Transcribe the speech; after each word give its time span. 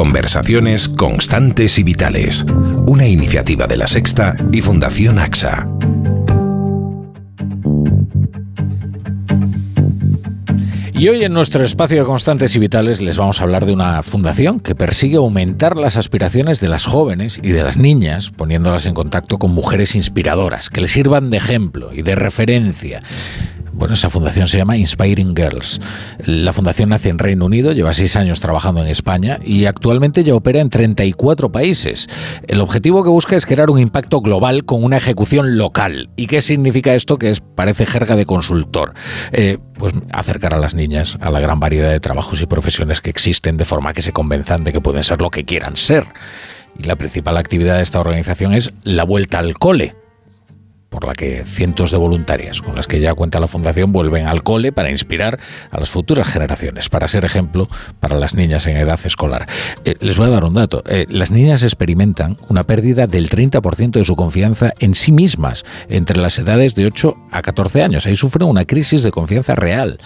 Conversaciones 0.00 0.88
constantes 0.88 1.78
y 1.78 1.82
vitales. 1.82 2.46
Una 2.86 3.06
iniciativa 3.06 3.66
de 3.66 3.76
la 3.76 3.86
Sexta 3.86 4.34
y 4.50 4.62
Fundación 4.62 5.18
AXA. 5.18 5.66
Y 10.94 11.08
hoy 11.08 11.22
en 11.22 11.34
nuestro 11.34 11.64
espacio 11.64 11.98
de 11.98 12.04
Constantes 12.06 12.56
y 12.56 12.58
Vitales 12.58 13.02
les 13.02 13.18
vamos 13.18 13.40
a 13.40 13.44
hablar 13.44 13.66
de 13.66 13.74
una 13.74 14.02
fundación 14.02 14.60
que 14.60 14.74
persigue 14.74 15.16
aumentar 15.16 15.76
las 15.76 15.98
aspiraciones 15.98 16.60
de 16.60 16.68
las 16.68 16.86
jóvenes 16.86 17.38
y 17.42 17.50
de 17.50 17.62
las 17.62 17.76
niñas, 17.76 18.30
poniéndolas 18.30 18.86
en 18.86 18.94
contacto 18.94 19.38
con 19.38 19.52
mujeres 19.52 19.94
inspiradoras, 19.94 20.70
que 20.70 20.80
les 20.80 20.92
sirvan 20.92 21.28
de 21.28 21.36
ejemplo 21.36 21.90
y 21.92 22.00
de 22.00 22.14
referencia 22.14 23.02
bueno, 23.72 23.94
esa 23.94 24.10
fundación 24.10 24.46
se 24.46 24.58
llama 24.58 24.76
Inspiring 24.76 25.34
Girls. 25.34 25.80
La 26.24 26.52
fundación 26.52 26.90
nace 26.90 27.08
en 27.08 27.18
Reino 27.18 27.46
Unido, 27.46 27.72
lleva 27.72 27.92
seis 27.92 28.16
años 28.16 28.40
trabajando 28.40 28.80
en 28.80 28.88
España 28.88 29.38
y 29.44 29.66
actualmente 29.66 30.24
ya 30.24 30.34
opera 30.34 30.60
en 30.60 30.70
34 30.70 31.52
países. 31.52 32.08
El 32.46 32.60
objetivo 32.60 33.02
que 33.02 33.10
busca 33.10 33.36
es 33.36 33.46
crear 33.46 33.70
un 33.70 33.78
impacto 33.78 34.20
global 34.20 34.64
con 34.64 34.84
una 34.84 34.96
ejecución 34.96 35.56
local. 35.56 36.10
¿Y 36.16 36.26
qué 36.26 36.40
significa 36.40 36.94
esto? 36.94 37.18
Que 37.18 37.30
es, 37.30 37.40
parece 37.40 37.86
jerga 37.86 38.16
de 38.16 38.26
consultor. 38.26 38.94
Eh, 39.32 39.58
pues 39.78 39.94
acercar 40.12 40.54
a 40.54 40.58
las 40.58 40.74
niñas 40.74 41.16
a 41.20 41.30
la 41.30 41.40
gran 41.40 41.60
variedad 41.60 41.90
de 41.90 42.00
trabajos 42.00 42.42
y 42.42 42.46
profesiones 42.46 43.00
que 43.00 43.10
existen 43.10 43.56
de 43.56 43.64
forma 43.64 43.92
que 43.92 44.02
se 44.02 44.12
convenzan 44.12 44.64
de 44.64 44.72
que 44.72 44.80
pueden 44.80 45.04
ser 45.04 45.20
lo 45.20 45.30
que 45.30 45.44
quieran 45.44 45.76
ser. 45.76 46.06
Y 46.78 46.84
la 46.84 46.96
principal 46.96 47.36
actividad 47.36 47.76
de 47.76 47.82
esta 47.82 48.00
organización 48.00 48.54
es 48.54 48.70
la 48.84 49.04
vuelta 49.04 49.38
al 49.38 49.54
cole 49.58 49.94
por 51.00 51.08
la 51.08 51.14
que 51.14 51.44
cientos 51.44 51.90
de 51.90 51.96
voluntarias 51.96 52.60
con 52.60 52.76
las 52.76 52.86
que 52.86 53.00
ya 53.00 53.14
cuenta 53.14 53.40
la 53.40 53.48
Fundación 53.48 53.92
vuelven 53.92 54.26
al 54.26 54.42
cole 54.42 54.70
para 54.72 54.90
inspirar 54.90 55.40
a 55.70 55.80
las 55.80 55.90
futuras 55.90 56.28
generaciones, 56.28 56.88
para 56.88 57.08
ser 57.08 57.24
ejemplo 57.24 57.68
para 57.98 58.18
las 58.18 58.34
niñas 58.34 58.66
en 58.66 58.76
edad 58.76 59.00
escolar. 59.04 59.48
Eh, 59.84 59.96
les 60.00 60.16
voy 60.16 60.26
a 60.26 60.30
dar 60.30 60.44
un 60.44 60.54
dato. 60.54 60.82
Eh, 60.86 61.06
las 61.08 61.30
niñas 61.30 61.62
experimentan 61.62 62.36
una 62.48 62.64
pérdida 62.64 63.06
del 63.06 63.28
30% 63.28 63.92
de 63.92 64.04
su 64.04 64.14
confianza 64.14 64.72
en 64.78 64.94
sí 64.94 65.10
mismas 65.10 65.64
entre 65.88 66.18
las 66.18 66.38
edades 66.38 66.74
de 66.74 66.86
8 66.86 67.16
a 67.30 67.42
14 67.42 67.82
años. 67.82 68.06
Ahí 68.06 68.16
sufren 68.16 68.48
una 68.48 68.64
crisis 68.64 69.02
de 69.02 69.10
confianza 69.10 69.54
real. 69.54 69.98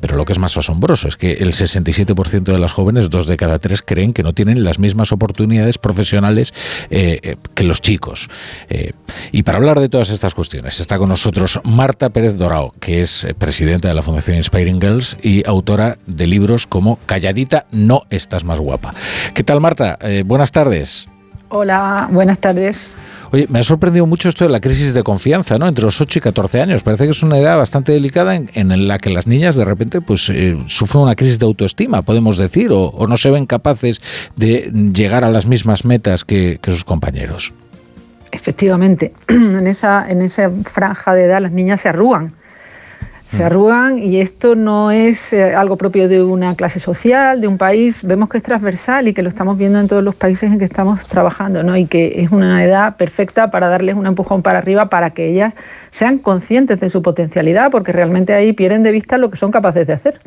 Pero 0.00 0.16
lo 0.16 0.24
que 0.24 0.32
es 0.32 0.38
más 0.38 0.56
asombroso 0.56 1.08
es 1.08 1.16
que 1.16 1.32
el 1.34 1.52
67% 1.52 2.42
de 2.42 2.58
las 2.58 2.72
jóvenes, 2.72 3.10
dos 3.10 3.26
de 3.26 3.36
cada 3.36 3.58
tres, 3.58 3.82
creen 3.82 4.12
que 4.12 4.22
no 4.22 4.32
tienen 4.32 4.64
las 4.64 4.78
mismas 4.78 5.12
oportunidades 5.12 5.78
profesionales 5.78 6.52
eh, 6.90 7.20
eh, 7.22 7.36
que 7.54 7.64
los 7.64 7.80
chicos. 7.80 8.28
Eh, 8.68 8.92
y 9.32 9.42
para 9.42 9.58
hablar 9.58 9.80
de 9.80 9.88
todas 9.88 10.10
estas 10.10 10.34
cuestiones, 10.34 10.80
está 10.80 10.98
con 10.98 11.08
nosotros 11.08 11.60
Marta 11.64 12.10
Pérez 12.10 12.36
Dorao, 12.36 12.72
que 12.80 13.00
es 13.00 13.26
presidenta 13.38 13.88
de 13.88 13.94
la 13.94 14.02
Fundación 14.02 14.36
Inspiring 14.36 14.80
Girls 14.80 15.16
y 15.22 15.46
autora 15.46 15.98
de 16.06 16.26
libros 16.26 16.66
como 16.66 16.98
Calladita, 17.06 17.66
no 17.70 18.04
estás 18.10 18.44
más 18.44 18.60
guapa. 18.60 18.94
¿Qué 19.34 19.44
tal, 19.44 19.60
Marta? 19.60 19.98
buenas 20.24 20.52
tardes. 20.52 21.06
Hola, 21.48 22.08
buenas 22.10 22.38
tardes. 22.38 22.88
Oye, 23.32 23.46
me 23.48 23.60
ha 23.60 23.62
sorprendido 23.62 24.06
mucho 24.06 24.28
esto 24.28 24.44
de 24.44 24.50
la 24.50 24.60
crisis 24.60 24.92
de 24.92 25.04
confianza, 25.04 25.58
¿no? 25.58 25.68
Entre 25.68 25.84
los 25.84 26.00
8 26.00 26.18
y 26.18 26.22
14 26.22 26.60
años. 26.62 26.82
Parece 26.82 27.04
que 27.04 27.10
es 27.10 27.22
una 27.22 27.38
edad 27.38 27.56
bastante 27.56 27.92
delicada 27.92 28.34
en, 28.34 28.88
la 28.88 28.98
que 28.98 29.10
las 29.10 29.26
niñas 29.28 29.54
de 29.54 29.64
repente 29.64 30.00
pues 30.00 30.28
eh, 30.30 30.56
sufren 30.66 31.04
una 31.04 31.14
crisis 31.14 31.38
de 31.38 31.46
autoestima, 31.46 32.02
podemos 32.02 32.38
decir, 32.38 32.70
o, 32.72 33.06
no 33.06 33.16
se 33.16 33.30
ven 33.30 33.46
capaces 33.46 34.00
de 34.36 34.70
llegar 34.92 35.24
a 35.24 35.30
las 35.30 35.46
mismas 35.46 35.84
metas 35.84 36.24
que, 36.24 36.58
sus 36.64 36.84
compañeros. 36.84 37.52
Efectivamente, 38.32 39.12
en 39.28 39.66
esa, 39.66 40.08
en 40.08 40.22
esa 40.22 40.50
franja 40.64 41.14
de 41.14 41.24
edad 41.24 41.40
las 41.40 41.52
niñas 41.52 41.80
se 41.80 41.88
arrugan 41.88 42.34
se 43.32 43.44
arrugan 43.44 43.98
y 43.98 44.20
esto 44.20 44.56
no 44.56 44.90
es 44.90 45.32
eh, 45.32 45.54
algo 45.54 45.76
propio 45.76 46.08
de 46.08 46.22
una 46.22 46.56
clase 46.56 46.80
social, 46.80 47.40
de 47.40 47.46
un 47.46 47.58
país, 47.58 48.02
vemos 48.02 48.28
que 48.28 48.38
es 48.38 48.42
transversal 48.42 49.08
y 49.08 49.14
que 49.14 49.22
lo 49.22 49.28
estamos 49.28 49.56
viendo 49.56 49.78
en 49.78 49.86
todos 49.86 50.02
los 50.02 50.14
países 50.14 50.50
en 50.50 50.58
que 50.58 50.64
estamos 50.64 51.06
trabajando, 51.06 51.62
¿no? 51.62 51.76
Y 51.76 51.86
que 51.86 52.20
es 52.22 52.32
una 52.32 52.64
edad 52.64 52.96
perfecta 52.96 53.50
para 53.50 53.68
darles 53.68 53.94
un 53.94 54.06
empujón 54.06 54.42
para 54.42 54.58
arriba 54.58 54.86
para 54.90 55.10
que 55.10 55.28
ellas 55.28 55.54
sean 55.92 56.18
conscientes 56.18 56.80
de 56.80 56.90
su 56.90 57.02
potencialidad, 57.02 57.70
porque 57.70 57.92
realmente 57.92 58.34
ahí 58.34 58.52
pierden 58.52 58.82
de 58.82 58.92
vista 58.92 59.16
lo 59.16 59.30
que 59.30 59.36
son 59.36 59.50
capaces 59.50 59.86
de 59.86 59.92
hacer. 59.92 60.20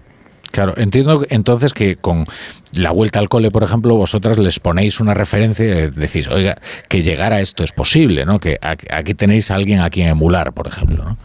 Claro, 0.53 0.75
entiendo 0.77 1.25
entonces 1.29 1.73
que 1.73 1.95
con 1.95 2.25
la 2.73 2.91
vuelta 2.91 3.17
al 3.17 3.27
cole, 3.27 3.49
por 3.49 3.63
ejemplo, 3.63 3.95
vosotras 3.95 4.37
les 4.37 4.59
ponéis 4.59 4.99
una 4.99 5.15
referencia 5.15 5.65
y 5.65 5.89
decís, 5.89 6.27
oiga, 6.27 6.57
que 6.87 7.01
llegar 7.01 7.33
a 7.33 7.41
esto 7.41 7.63
es 7.63 7.71
posible, 7.71 8.23
¿no? 8.23 8.39
Que 8.39 8.59
aquí 8.61 9.15
tenéis 9.15 9.49
a 9.49 9.55
alguien 9.55 9.79
a 9.79 9.89
quien 9.89 10.09
emular, 10.09 10.53
por 10.53 10.67
ejemplo, 10.67 11.05
¿no? 11.05 11.17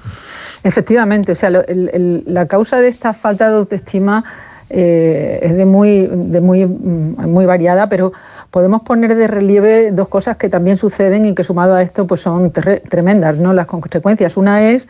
Efectivamente, 0.62 1.32
o 1.32 1.34
sea, 1.34 1.50
la 1.50 2.46
causa 2.46 2.80
de 2.80 2.88
esta 2.88 3.12
falta 3.12 3.50
de 3.50 3.56
autoestima 3.56 4.24
eh, 4.70 5.40
es 5.42 5.54
de 5.54 5.66
muy, 5.66 6.08
de 6.10 6.40
muy, 6.40 6.64
mm, 6.64 7.28
muy 7.28 7.44
variada, 7.44 7.90
pero 7.90 8.14
podemos 8.50 8.80
poner 8.80 9.14
de 9.14 9.26
relieve 9.26 9.90
dos 9.90 10.08
cosas 10.08 10.38
que 10.38 10.48
también 10.48 10.78
suceden 10.78 11.26
y 11.26 11.34
que 11.34 11.44
sumado 11.44 11.74
a 11.74 11.82
esto 11.82 12.06
pues 12.06 12.22
son 12.22 12.50
tremendas, 12.50 13.36
¿no? 13.36 13.52
Las 13.52 13.66
consecuencias. 13.66 14.38
Una 14.38 14.70
es 14.70 14.88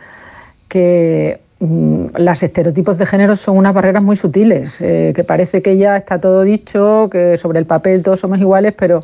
que 0.69 1.41
los 1.59 2.43
estereotipos 2.43 2.97
de 2.97 3.05
género 3.05 3.35
son 3.35 3.57
unas 3.57 3.73
barreras 3.73 4.01
muy 4.01 4.15
sutiles, 4.15 4.81
eh, 4.81 5.11
que 5.13 5.23
parece 5.25 5.61
que 5.61 5.75
ya 5.77 5.97
está 5.97 6.19
todo 6.19 6.43
dicho, 6.43 7.09
que 7.11 7.35
sobre 7.35 7.59
el 7.59 7.65
papel 7.65 8.01
todos 8.01 8.21
somos 8.21 8.39
iguales, 8.39 8.73
pero 8.77 9.01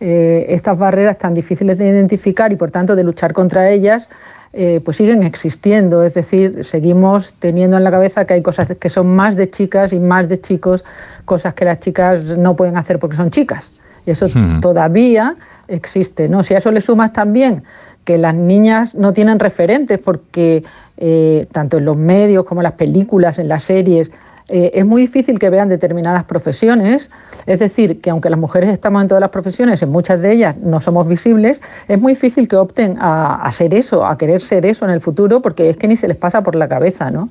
eh, 0.00 0.46
estas 0.50 0.76
barreras 0.76 1.16
tan 1.16 1.32
difíciles 1.32 1.78
de 1.78 1.88
identificar 1.88 2.52
y 2.52 2.56
por 2.56 2.70
tanto 2.70 2.94
de 2.94 3.04
luchar 3.04 3.32
contra 3.32 3.70
ellas 3.70 4.10
eh, 4.52 4.80
pues 4.84 4.98
siguen 4.98 5.22
existiendo. 5.22 6.04
Es 6.04 6.14
decir, 6.14 6.64
seguimos 6.64 7.34
teniendo 7.38 7.76
en 7.76 7.84
la 7.84 7.90
cabeza 7.90 8.26
que 8.26 8.34
hay 8.34 8.42
cosas 8.42 8.68
que 8.78 8.90
son 8.90 9.08
más 9.08 9.34
de 9.34 9.50
chicas 9.50 9.92
y 9.92 9.98
más 9.98 10.28
de 10.28 10.40
chicos, 10.40 10.84
cosas 11.24 11.54
que 11.54 11.64
las 11.64 11.80
chicas 11.80 12.22
no 12.24 12.54
pueden 12.54 12.76
hacer 12.76 12.98
porque 12.98 13.16
son 13.16 13.30
chicas. 13.30 13.70
Y 14.04 14.10
eso 14.10 14.28
hmm. 14.28 14.60
todavía 14.60 15.36
existe. 15.68 16.28
¿no? 16.28 16.44
Si 16.44 16.54
a 16.54 16.58
eso 16.58 16.70
le 16.70 16.80
sumas 16.80 17.12
también 17.12 17.64
que 18.04 18.18
las 18.18 18.34
niñas 18.34 18.94
no 18.94 19.12
tienen 19.12 19.38
referentes 19.38 19.98
porque 19.98 20.64
eh, 20.96 21.46
tanto 21.52 21.78
en 21.78 21.84
los 21.84 21.96
medios 21.96 22.44
como 22.44 22.60
en 22.60 22.64
las 22.64 22.74
películas, 22.74 23.38
en 23.38 23.48
las 23.48 23.64
series, 23.64 24.10
eh, 24.48 24.72
es 24.74 24.84
muy 24.84 25.00
difícil 25.02 25.38
que 25.38 25.48
vean 25.48 25.70
determinadas 25.70 26.24
profesiones, 26.24 27.10
es 27.46 27.58
decir, 27.58 28.00
que 28.00 28.10
aunque 28.10 28.28
las 28.28 28.38
mujeres 28.38 28.70
estamos 28.70 29.00
en 29.00 29.08
todas 29.08 29.20
las 29.20 29.30
profesiones, 29.30 29.82
en 29.82 29.90
muchas 29.90 30.20
de 30.20 30.32
ellas 30.32 30.58
no 30.58 30.80
somos 30.80 31.08
visibles, 31.08 31.62
es 31.88 31.98
muy 31.98 32.12
difícil 32.12 32.46
que 32.46 32.56
opten 32.56 32.98
a, 33.00 33.36
a 33.36 33.52
ser 33.52 33.72
eso, 33.72 34.06
a 34.06 34.18
querer 34.18 34.42
ser 34.42 34.66
eso 34.66 34.84
en 34.84 34.90
el 34.90 35.00
futuro, 35.00 35.40
porque 35.40 35.70
es 35.70 35.78
que 35.78 35.88
ni 35.88 35.96
se 35.96 36.08
les 36.08 36.18
pasa 36.18 36.42
por 36.42 36.56
la 36.56 36.68
cabeza, 36.68 37.10
¿no? 37.10 37.30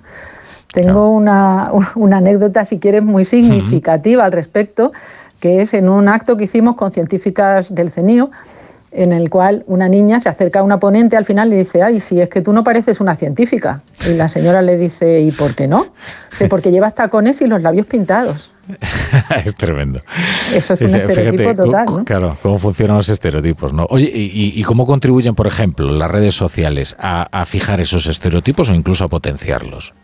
Tengo 0.74 1.12
una, 1.12 1.72
una, 1.96 2.18
anécdota, 2.18 2.66
si 2.66 2.80
quieres, 2.80 3.04
muy 3.04 3.26
significativa 3.26 4.26
al 4.26 4.32
respecto, 4.32 4.92
que 5.40 5.62
es 5.62 5.74
en 5.74 5.88
un 5.88 6.10
acto 6.10 6.36
que 6.36 6.46
hicimos 6.46 6.76
con 6.76 6.92
científicas 6.92 7.74
del 7.74 7.92
CENIO, 7.92 8.32
en 8.94 9.12
el 9.12 9.30
cual 9.30 9.64
una 9.66 9.90
niña 9.90 10.22
se 10.22 10.30
acerca 10.30 10.60
a 10.60 10.64
una 10.64 10.80
ponente 10.80 11.18
al 11.18 11.26
final 11.26 11.52
y 11.52 11.58
dice, 11.58 11.82
ay, 11.82 12.00
si 12.00 12.22
es 12.22 12.30
que 12.30 12.42
tú 12.42 12.54
no 12.54 12.64
pareces 12.64 13.02
una 13.02 13.16
científica. 13.16 13.82
Y 14.08 14.14
la 14.14 14.30
señora 14.30 14.62
le 14.62 14.78
dice, 14.78 15.20
¿y 15.22 15.32
por 15.32 15.56
qué 15.56 15.68
no? 15.68 15.88
Dice, 16.32 16.48
porque 16.48 16.72
llevas 16.72 16.94
tacones 16.94 17.42
y 17.42 17.48
los 17.48 17.64
labios 17.64 17.88
pintados. 17.88 18.52
es 19.46 19.56
tremendo. 19.56 20.02
Eso 20.54 20.76
es 20.76 20.82
un 20.82 20.96
estereotipo 20.96 21.56
total. 21.56 21.86
¿no? 21.88 22.06
Claro, 22.06 22.38
cómo 22.44 22.60
funcionan 22.60 22.98
los 22.98 23.10
estereotipos. 23.10 23.74
¿no? 23.74 23.88
Oye, 23.90 24.12
¿y, 24.14 24.62
cómo 24.64 24.86
contribuyen, 24.86 25.34
por 25.34 25.48
ejemplo, 25.48 25.92
las 25.92 26.12
redes 26.12 26.36
sociales 26.36 26.96
a, 27.00 27.44
fijar 27.46 27.82
esos 27.82 28.06
estereotipos 28.06 28.70
o 28.70 28.76
incluso 28.76 29.06
a 29.06 29.08
potenciarlos? 29.08 29.96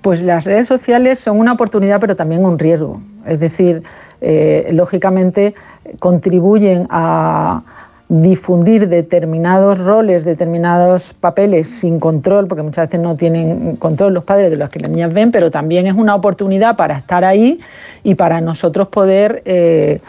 Pues 0.00 0.22
las 0.22 0.44
redes 0.44 0.66
sociales 0.66 1.18
son 1.18 1.38
una 1.38 1.52
oportunidad, 1.52 2.00
pero 2.00 2.16
también 2.16 2.44
un 2.44 2.58
riesgo. 2.58 3.00
Es 3.26 3.40
decir, 3.40 3.82
eh, 4.20 4.68
lógicamente 4.72 5.54
contribuyen 5.98 6.86
a, 6.90 7.62
difundir 8.08 8.88
determinados 8.88 9.78
roles, 9.78 10.24
determinados 10.24 11.12
papeles 11.12 11.68
sin 11.68 12.00
control, 12.00 12.46
porque 12.46 12.62
muchas 12.62 12.88
veces 12.88 13.00
no 13.00 13.16
tienen 13.16 13.76
control 13.76 14.14
los 14.14 14.24
padres 14.24 14.50
de 14.50 14.56
los 14.56 14.70
que 14.70 14.80
las 14.80 14.90
niñas 14.90 15.12
ven, 15.12 15.30
pero 15.30 15.50
también 15.50 15.86
es 15.86 15.94
una 15.94 16.14
oportunidad 16.14 16.76
para 16.76 16.96
estar 16.96 17.24
ahí 17.24 17.60
y 18.02 18.14
para 18.14 18.40
nosotros 18.40 18.88
poder 18.88 19.42
eh, 19.44 20.00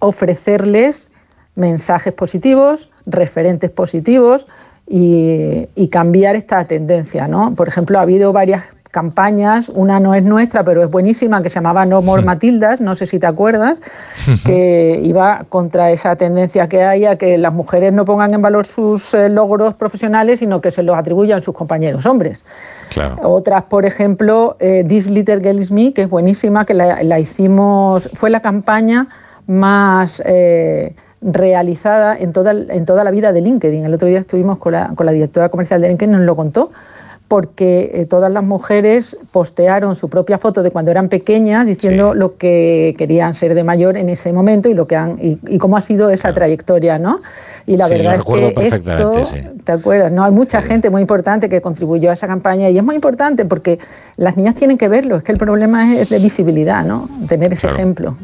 ofrecerles 0.00 1.10
mensajes 1.54 2.12
positivos, 2.12 2.90
referentes 3.06 3.70
positivos 3.70 4.46
y, 4.88 5.68
y, 5.76 5.88
cambiar 5.88 6.34
esta 6.34 6.64
tendencia. 6.64 7.28
¿no? 7.28 7.54
Por 7.54 7.68
ejemplo, 7.68 7.98
ha 7.98 8.02
habido 8.02 8.32
varias 8.32 8.64
campañas, 8.92 9.70
una 9.70 10.00
no 10.00 10.14
es 10.14 10.22
nuestra, 10.22 10.62
pero 10.62 10.84
es 10.84 10.90
buenísima, 10.90 11.42
que 11.42 11.48
se 11.48 11.54
llamaba 11.54 11.86
No 11.86 12.02
More 12.02 12.22
Matildas, 12.22 12.78
no 12.78 12.94
sé 12.94 13.06
si 13.06 13.18
te 13.18 13.26
acuerdas, 13.26 13.78
que 14.44 15.00
iba 15.02 15.46
contra 15.48 15.90
esa 15.90 16.14
tendencia 16.14 16.68
que 16.68 16.84
hay 16.84 17.06
a 17.06 17.16
que 17.16 17.38
las 17.38 17.54
mujeres 17.54 17.94
no 17.94 18.04
pongan 18.04 18.34
en 18.34 18.42
valor 18.42 18.66
sus 18.66 19.14
eh, 19.14 19.30
logros 19.30 19.72
profesionales, 19.72 20.40
sino 20.40 20.60
que 20.60 20.70
se 20.70 20.82
los 20.82 20.94
atribuyan 20.94 21.40
sus 21.40 21.54
compañeros 21.54 22.04
hombres. 22.04 22.44
Otras, 23.22 23.62
por 23.62 23.86
ejemplo, 23.86 24.56
eh, 24.60 24.84
This 24.86 25.08
Little 25.08 25.40
Girl 25.40 25.58
Is 25.58 25.72
Me, 25.72 25.94
que 25.94 26.02
es 26.02 26.10
buenísima, 26.10 26.66
que 26.66 26.74
la, 26.74 27.18
hicimos, 27.18 28.10
fue 28.12 28.30
la 28.30 28.40
campaña 28.40 29.08
más... 29.46 30.22
Eh, 30.24 30.94
realizada 31.24 32.18
en 32.18 32.32
toda, 32.32 32.50
en 32.50 32.84
toda 32.84 33.04
la 33.04 33.12
vida 33.12 33.32
de 33.32 33.40
LinkedIn. 33.40 33.84
El 33.84 33.94
otro 33.94 34.08
día 34.08 34.18
estuvimos 34.18 34.58
con 34.58 34.72
la, 34.72 34.90
con 34.96 35.06
la 35.06 35.12
directora 35.12 35.50
comercial 35.50 35.80
de 35.80 35.86
LinkedIn, 35.86 36.10
nos 36.10 36.22
lo 36.22 36.34
contó, 36.34 36.72
porque 37.32 37.90
eh, 37.94 38.04
todas 38.04 38.30
las 38.30 38.44
mujeres 38.44 39.16
postearon 39.30 39.96
su 39.96 40.10
propia 40.10 40.36
foto 40.36 40.62
de 40.62 40.70
cuando 40.70 40.90
eran 40.90 41.08
pequeñas 41.08 41.64
diciendo 41.64 42.12
lo 42.12 42.36
que 42.36 42.94
querían 42.98 43.34
ser 43.34 43.54
de 43.54 43.64
mayor 43.64 43.96
en 43.96 44.10
ese 44.10 44.34
momento 44.34 44.68
y 44.68 44.74
lo 44.74 44.86
que 44.86 44.96
han 44.96 45.18
y, 45.18 45.56
cómo 45.56 45.78
ha 45.78 45.80
sido 45.80 46.10
esa 46.10 46.34
trayectoria, 46.34 46.98
¿no? 46.98 47.22
Y 47.64 47.78
la 47.78 47.88
verdad 47.88 48.16
es 48.16 48.24
que 48.26 48.66
esto, 48.66 49.22
¿te 49.64 49.72
acuerdas? 49.72 50.12
No, 50.12 50.24
hay 50.24 50.30
mucha 50.30 50.60
gente 50.60 50.90
muy 50.90 51.00
importante 51.00 51.48
que 51.48 51.62
contribuyó 51.62 52.10
a 52.10 52.12
esa 52.12 52.26
campaña 52.26 52.68
y 52.68 52.76
es 52.76 52.84
muy 52.84 52.96
importante 52.96 53.46
porque 53.46 53.78
las 54.18 54.36
niñas 54.36 54.54
tienen 54.54 54.76
que 54.76 54.88
verlo, 54.88 55.16
es 55.16 55.22
que 55.22 55.32
el 55.32 55.38
problema 55.38 55.96
es 55.96 56.10
de 56.10 56.18
visibilidad, 56.18 56.84
¿no? 56.84 57.08
Tener 57.28 57.54
ese 57.54 57.66
ejemplo. 57.66 58.14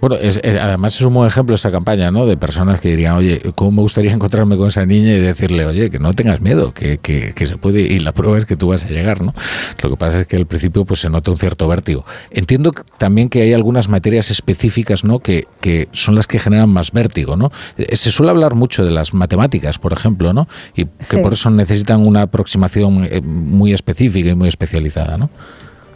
Bueno, 0.00 0.16
es, 0.16 0.38
además 0.44 0.94
es 0.94 1.00
un 1.00 1.14
buen 1.14 1.26
ejemplo 1.26 1.54
esa 1.54 1.70
campaña, 1.70 2.10
¿no? 2.10 2.26
De 2.26 2.36
personas 2.36 2.80
que 2.80 2.90
dirían, 2.90 3.16
oye, 3.16 3.40
¿cómo 3.54 3.72
me 3.72 3.82
gustaría 3.82 4.12
encontrarme 4.12 4.56
con 4.56 4.68
esa 4.68 4.84
niña 4.84 5.14
y 5.14 5.20
decirle, 5.20 5.64
oye, 5.64 5.88
que 5.88 5.98
no 5.98 6.12
tengas 6.12 6.42
miedo, 6.42 6.72
que, 6.72 6.98
que, 6.98 7.46
se 7.46 7.56
puede, 7.56 7.80
y 7.80 7.98
la 7.98 8.12
prueba 8.12 8.36
es 8.36 8.44
que 8.44 8.56
tú 8.56 8.68
vas 8.68 8.84
a 8.84 8.88
llegar, 8.88 9.22
¿no? 9.22 9.34
Lo 9.82 9.90
que 9.90 9.96
pasa 9.96 10.20
es 10.20 10.26
que 10.26 10.36
al 10.36 10.46
principio 10.46 10.84
pues 10.84 11.00
se 11.00 11.08
nota 11.08 11.30
un 11.30 11.38
cierto 11.38 11.66
vértigo. 11.66 12.04
Entiendo 12.30 12.72
también 12.98 13.30
que 13.30 13.40
hay 13.40 13.54
algunas 13.54 13.88
materias 13.88 14.30
específicas, 14.30 15.02
¿no? 15.02 15.20
Que, 15.20 15.46
que 15.60 15.88
son 15.92 16.14
las 16.14 16.26
que 16.26 16.38
generan 16.38 16.68
más 16.68 16.92
vértigo, 16.92 17.36
¿no? 17.36 17.50
Eh, 17.78 17.96
se 17.96 18.12
suele 18.12 18.30
hablar 18.30 18.54
mucho 18.54 18.84
de 18.84 18.90
las 18.90 19.14
matemáticas, 19.14 19.78
por 19.78 19.94
ejemplo, 19.94 20.34
¿no? 20.34 20.46
Y 20.74 20.84
que 20.84 21.18
por 21.18 21.32
eso 21.32 21.50
necesitan 21.50 22.06
una 22.06 22.22
aproximación 22.22 23.08
eh, 23.10 23.22
muy 23.22 23.72
específica 23.72 24.28
y 24.28 24.34
muy 24.34 24.48
especializada, 24.48 25.16
¿no? 25.16 25.30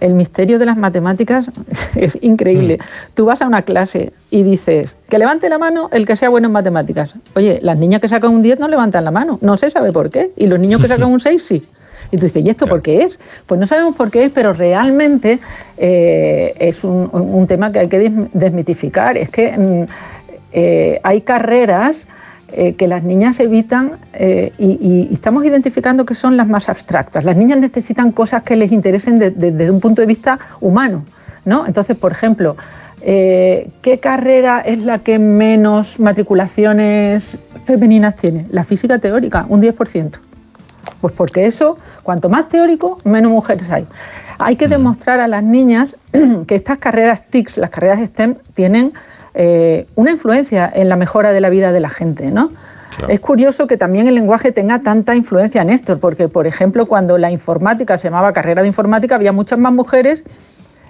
El 0.01 0.15
misterio 0.15 0.59
de 0.59 0.67
las 0.67 0.77
matemáticas 0.77 1.51
es 1.95 2.19
increíble. 2.23 2.79
Mm. 2.79 3.15
Tú 3.15 3.27
vas 3.27 3.43
a 3.43 3.47
una 3.47 3.63
clase 3.63 4.13
y 4.31 4.43
dices, 4.43 4.97
que 5.09 5.19
levante 5.19 5.49
la 5.49 5.59
mano 5.59 5.89
el 5.93 6.07
que 6.07 6.17
sea 6.17 6.29
bueno 6.29 6.47
en 6.47 6.53
matemáticas. 6.53 7.15
Oye, 7.35 7.59
las 7.63 7.79
niñas 7.79 8.01
que 8.01 8.09
sacan 8.09 8.33
un 8.33 8.43
10 8.43 8.59
no 8.59 8.69
levantan 8.69 9.05
la 9.05 9.11
mano, 9.11 9.39
no 9.43 9.57
se 9.57 9.71
sabe 9.71 9.93
por 9.93 10.11
qué. 10.11 10.31
Y 10.37 10.47
los 10.47 10.59
niños 10.59 10.81
que 10.81 10.89
sacan 10.89 11.11
un 11.11 11.21
6 11.21 11.43
sí. 11.43 11.69
Y 12.13 12.17
tú 12.17 12.27
dices, 12.27 12.45
¿y 12.45 12.49
esto 12.49 12.67
por 12.67 12.83
qué 12.83 13.03
es? 13.03 13.21
Pues 13.47 13.61
no 13.61 13.67
sabemos 13.67 13.95
por 13.95 14.11
qué 14.11 14.25
es, 14.25 14.33
pero 14.33 14.53
realmente 14.53 15.39
eh, 15.77 16.55
es 16.59 16.83
un, 16.83 17.47
tema 17.47 17.71
que 17.71 17.79
hay 17.79 17.89
que 17.89 18.11
desmitificar. 18.33 19.17
Es 19.17 19.29
que 19.29 19.57
mm, 19.57 19.85
eh, 20.53 21.01
hay 21.05 21.21
carreras 21.21 22.09
eh, 22.53 22.75
que 22.75 22.89
las 22.89 23.03
niñas 23.03 23.39
evitan 23.41 23.93
eh, 24.13 24.53
y, 24.59 25.09
estamos 25.13 25.45
identificando 25.45 26.05
que 26.05 26.15
son 26.15 26.37
las 26.37 26.49
más 26.49 26.69
abstractas. 26.69 27.25
Las 27.25 27.37
niñas 27.37 27.59
necesitan 27.59 28.13
cosas 28.13 28.43
que 28.43 28.57
les 28.57 28.73
interesen 28.73 29.19
desde 29.19 29.71
un 29.71 29.81
punto 29.81 30.03
de 30.03 30.07
vista 30.07 30.39
humano. 30.61 31.05
¿no? 31.45 31.67
Entonces, 31.67 31.97
por 31.97 32.13
ejemplo, 32.13 32.57
eh, 33.03 33.71
¿qué 33.83 33.99
carrera 33.99 34.61
es 34.61 34.81
la 34.81 34.99
que 34.99 35.19
menos 35.19 35.99
matriculaciones 35.99 37.41
femeninas 37.65 38.17
tiene? 38.17 38.47
La 38.51 38.65
física 38.65 38.99
teórica, 38.99 39.47
un 39.49 39.63
10%. 39.63 40.19
Pues 41.01 41.15
porque 41.15 41.47
eso, 41.47 41.79
cuanto 42.03 42.29
más 42.29 42.49
teórico, 42.49 43.01
menos 43.05 43.33
mujeres 43.33 43.71
hay. 43.71 43.87
Hay 44.39 44.57
que 44.57 44.67
mm. 44.67 44.71
demostrar 44.71 45.21
a 45.21 45.29
las 45.29 45.43
niñas 45.43 45.95
que 46.47 46.55
estas 46.55 46.79
carreras 46.79 47.27
TICS, 47.27 47.59
las 47.59 47.71
carreras 47.71 48.01
STEM, 48.01 48.37
tienen 48.55 48.93
eh, 49.35 49.87
una 49.95 50.11
influencia 50.11 50.71
en 50.73 50.89
la 50.89 50.97
mejora 50.97 51.33
de 51.33 51.41
la 51.41 51.51
vida 51.51 51.73
de 51.73 51.81
la 51.81 51.91
gente, 51.91 52.31
¿no? 52.31 52.51
Es 53.09 53.21
curioso 53.21 53.67
que 53.67 53.79
también 53.79 54.09
el 54.09 54.15
lenguaje 54.15 54.53
tenga 54.53 54.81
tanta 54.81 55.15
influencia 55.15 55.63
en 55.63 55.71
esto, 55.71 55.99
porque, 55.99 56.29
por 56.29 56.47
ejemplo, 56.47 56.85
cuando 56.85 57.17
la 57.17 57.31
informática 57.31 57.97
se 57.97 58.09
llamaba 58.09 58.35
carrera 58.35 58.61
de 58.61 58.69
informática, 58.69 59.15
había 59.15 59.33
muchas 59.33 59.59
más 59.59 59.73
mujeres 59.73 60.23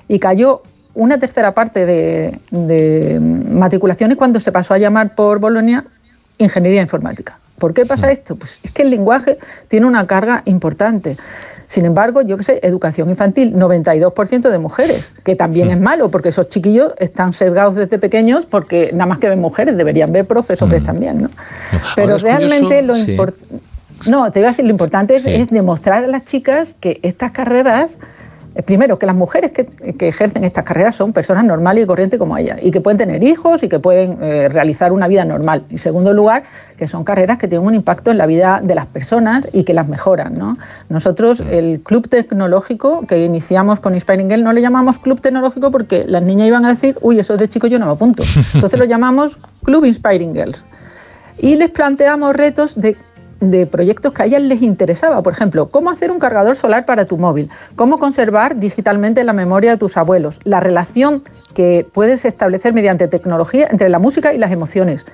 y 0.08 0.18
cayó 0.18 0.62
una 0.94 1.18
tercera 1.18 1.54
parte 1.54 1.86
de, 1.86 2.40
de 2.50 3.20
matriculaciones 3.20 4.16
cuando 4.16 4.40
se 4.40 4.50
pasó 4.50 4.74
a 4.74 4.78
llamar 4.78 5.14
por 5.14 5.38
Bolonia 5.38 5.84
ingeniería 6.38 6.82
informática. 6.82 7.38
¿Por 7.58 7.74
qué 7.74 7.86
pasa 7.86 8.06
mm. 8.06 8.10
esto? 8.10 8.36
Pues 8.36 8.58
es 8.62 8.72
que 8.72 8.82
el 8.82 8.90
lenguaje 8.90 9.38
tiene 9.68 9.86
una 9.86 10.06
carga 10.06 10.42
importante. 10.46 11.16
Sin 11.70 11.84
embargo, 11.84 12.22
yo 12.22 12.36
qué 12.36 12.42
sé, 12.42 12.58
educación 12.64 13.10
infantil, 13.10 13.54
92% 13.54 14.50
de 14.50 14.58
mujeres, 14.58 15.12
que 15.22 15.36
también 15.36 15.68
mm. 15.68 15.70
es 15.70 15.80
malo, 15.80 16.10
porque 16.10 16.30
esos 16.30 16.48
chiquillos 16.48 16.94
están 16.98 17.32
sesgados 17.32 17.76
desde 17.76 17.96
pequeños 17.96 18.44
porque 18.44 18.90
nada 18.92 19.06
más 19.06 19.20
que 19.20 19.28
ven 19.28 19.38
mujeres, 19.38 19.76
deberían 19.76 20.10
ver 20.10 20.26
profesores 20.26 20.82
mm. 20.82 20.84
también, 20.84 21.22
¿no? 21.22 21.30
Pero 21.94 22.18
realmente 22.18 22.82
lo 22.82 22.96
importante... 22.96 23.44
No, 24.08 24.32
te 24.32 24.40
voy 24.40 24.48
a 24.48 24.50
decir, 24.50 24.64
lo 24.64 24.72
importante 24.72 25.14
es 25.14 25.46
demostrar 25.50 26.02
a 26.02 26.08
las 26.08 26.24
chicas 26.24 26.74
que 26.80 26.98
estas 27.04 27.30
carreras 27.30 27.92
primero, 28.64 28.98
que 28.98 29.06
las 29.06 29.14
mujeres 29.14 29.52
que, 29.52 29.68
ejercen 30.00 30.44
estas 30.44 30.64
carreras 30.64 30.96
son 30.96 31.12
personas 31.12 31.44
normales 31.44 31.84
y 31.84 31.86
corrientes 31.86 32.18
como 32.18 32.36
ellas, 32.36 32.58
y 32.62 32.70
que 32.70 32.80
pueden 32.80 32.98
tener 32.98 33.22
hijos 33.22 33.62
y 33.62 33.68
que 33.68 33.78
pueden 33.78 34.18
eh, 34.22 34.48
realizar 34.48 34.92
una 34.92 35.08
vida 35.08 35.24
normal. 35.24 35.64
Y 35.70 35.78
segundo 35.78 36.12
lugar, 36.12 36.42
que 36.76 36.88
son 36.88 37.04
carreras 37.04 37.38
que 37.38 37.46
tienen 37.46 37.66
un 37.66 37.74
impacto 37.74 38.10
en 38.10 38.18
la 38.18 38.26
vida 38.26 38.60
de 38.62 38.74
las 38.74 38.86
personas 38.86 39.46
y 39.52 39.64
que 39.64 39.74
las 39.74 39.88
mejoran. 39.88 40.38
¿no? 40.38 40.56
Nosotros, 40.88 41.40
el 41.40 41.80
club 41.80 42.08
tecnológico 42.08 43.06
que 43.06 43.22
iniciamos 43.24 43.80
con 43.80 43.94
Inspiring 43.94 44.30
Girl, 44.30 44.42
no 44.42 44.52
le 44.52 44.62
llamamos 44.62 44.98
club 44.98 45.20
tecnológico 45.20 45.70
porque 45.70 46.04
las 46.06 46.22
niñas 46.22 46.48
iban 46.48 46.64
a 46.64 46.70
decir, 46.70 46.96
uy, 47.02 47.18
eso 47.18 47.34
es 47.34 47.40
de 47.40 47.48
chico 47.48 47.66
yo 47.66 47.78
no 47.78 47.86
me 47.86 47.92
apunto. 47.92 48.22
Entonces 48.54 48.78
lo 48.78 48.84
llamamos 48.84 49.38
Club 49.64 49.84
Inspiring 49.84 50.34
Girls. 50.34 50.64
Y 51.38 51.56
les 51.56 51.70
planteamos 51.70 52.34
retos 52.34 52.78
de 52.78 52.96
de 53.40 53.66
proyectos 53.66 54.12
que 54.12 54.22
a 54.22 54.26
ellas 54.26 54.42
les 54.42 54.62
interesaba. 54.62 55.22
Por 55.22 55.32
ejemplo, 55.32 55.68
cómo 55.70 55.90
hacer 55.90 56.10
un 56.10 56.18
cargador 56.18 56.56
solar 56.56 56.84
para 56.84 57.06
tu 57.06 57.18
móvil, 57.18 57.50
cómo 57.74 57.98
conservar 57.98 58.56
digitalmente 58.56 59.24
la 59.24 59.32
memoria 59.32 59.72
de 59.72 59.76
tus 59.76 59.96
abuelos, 59.96 60.38
la 60.44 60.60
relación 60.60 61.22
que 61.54 61.86
puedes 61.92 62.24
establecer 62.24 62.72
mediante 62.72 63.08
tecnología 63.08 63.66
entre 63.70 63.88
la 63.88 63.98
música 63.98 64.32
y 64.34 64.38
las 64.38 64.52
emociones. 64.52 65.04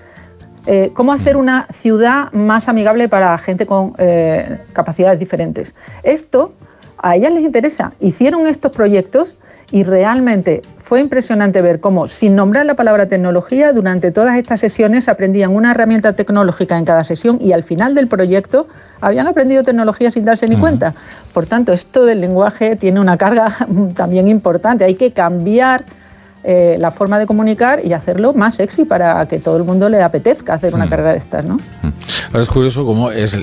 Eh, 0.66 0.90
cómo 0.94 1.12
hacer 1.12 1.36
una 1.36 1.68
ciudad 1.72 2.32
más 2.32 2.68
amigable 2.68 3.08
para 3.08 3.38
gente 3.38 3.66
con 3.66 3.94
eh, 3.98 4.58
capacidades 4.72 5.20
diferentes. 5.20 5.74
Esto 6.02 6.52
a 6.98 7.14
ellas 7.14 7.32
les 7.32 7.44
interesa. 7.44 7.92
Hicieron 8.00 8.48
estos 8.48 8.72
proyectos 8.72 9.38
y 9.70 9.82
realmente 9.82 10.62
fue 10.78 11.00
impresionante 11.00 11.60
ver 11.62 11.80
cómo, 11.80 12.06
sin 12.06 12.36
nombrar 12.36 12.66
la 12.66 12.74
palabra 12.74 13.06
tecnología, 13.06 13.72
durante 13.72 14.12
todas 14.12 14.36
estas 14.36 14.60
sesiones 14.60 15.08
aprendían 15.08 15.54
una 15.54 15.72
herramienta 15.72 16.12
tecnológica 16.12 16.78
en 16.78 16.84
cada 16.84 17.02
sesión 17.04 17.38
y 17.40 17.52
al 17.52 17.64
final 17.64 17.94
del 17.94 18.06
proyecto 18.06 18.68
habían 19.00 19.26
aprendido 19.26 19.62
tecnología 19.62 20.12
sin 20.12 20.24
darse 20.24 20.46
ni 20.46 20.56
cuenta. 20.56 20.94
Por 21.32 21.46
tanto, 21.46 21.72
esto 21.72 22.04
del 22.04 22.20
lenguaje 22.20 22.76
tiene 22.76 23.00
una 23.00 23.16
carga 23.16 23.54
también 23.94 24.28
importante. 24.28 24.84
Hay 24.84 24.94
que 24.94 25.10
cambiar 25.10 25.84
eh, 26.48 26.76
la 26.78 26.92
forma 26.92 27.18
de 27.18 27.26
comunicar 27.26 27.80
y 27.84 27.92
hacerlo 27.92 28.32
más 28.32 28.54
sexy 28.54 28.84
para 28.84 29.26
que 29.26 29.40
todo 29.40 29.56
el 29.56 29.64
mundo 29.64 29.88
le 29.88 30.00
apetezca 30.00 30.54
hacer 30.54 30.76
una 30.76 30.86
mm. 30.86 30.88
carrera 30.88 31.12
de 31.14 31.18
estas, 31.18 31.44
¿no? 31.44 31.56
Mm. 31.56 31.92
Ahora 32.28 32.42
es 32.42 32.48
curioso 32.48 32.86
cómo 32.86 33.10
es 33.10 33.36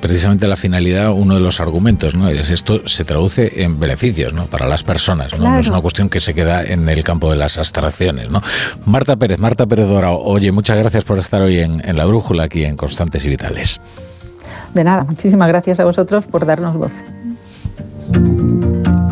precisamente 0.00 0.48
la 0.48 0.56
finalidad 0.56 1.12
uno 1.12 1.34
de 1.34 1.40
los 1.40 1.60
argumentos, 1.60 2.16
¿no? 2.16 2.28
Es 2.28 2.50
esto 2.50 2.80
se 2.88 3.04
traduce 3.04 3.62
en 3.62 3.78
beneficios, 3.78 4.32
¿no? 4.32 4.46
Para 4.46 4.66
las 4.66 4.82
personas, 4.82 5.38
¿no? 5.38 5.56
es 5.56 5.68
una 5.68 5.80
cuestión 5.80 6.08
que 6.08 6.18
se 6.18 6.34
queda 6.34 6.64
en 6.64 6.88
el 6.88 7.04
campo 7.04 7.30
de 7.30 7.36
las 7.36 7.58
abstracciones, 7.58 8.28
¿no? 8.28 8.42
Marta 8.84 9.14
Pérez, 9.14 9.38
Marta 9.38 9.64
Pérez 9.64 9.86
Dora, 9.86 10.10
oye, 10.10 10.50
muchas 10.50 10.78
gracias 10.78 11.04
por 11.04 11.20
estar 11.20 11.40
hoy 11.40 11.60
en, 11.60 11.80
en 11.88 11.96
La 11.96 12.06
Brújula, 12.06 12.42
aquí 12.42 12.64
en 12.64 12.76
Constantes 12.76 13.24
y 13.24 13.28
Vitales. 13.28 13.80
De 14.74 14.82
nada, 14.82 15.04
muchísimas 15.04 15.46
gracias 15.46 15.78
a 15.78 15.84
vosotros 15.84 16.26
por 16.26 16.44
darnos 16.44 16.76
voz. 16.76 16.92